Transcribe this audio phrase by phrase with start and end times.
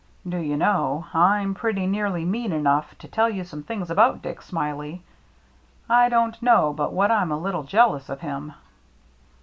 [0.27, 4.37] "Do you know, I'm pretty nearly mean enough to tell you some things about Dick
[4.39, 5.03] 84 THE MERRT ANNE Smiley.
[5.87, 8.53] I don't know but what I'm a little jealous of him."